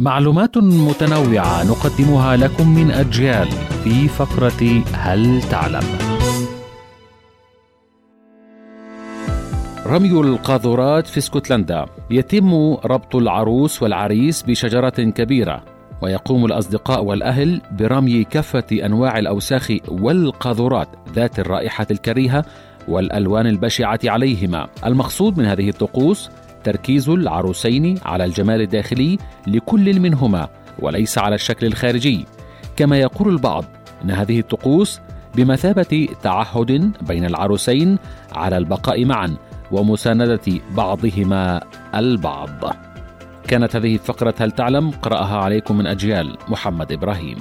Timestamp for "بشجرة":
14.42-14.88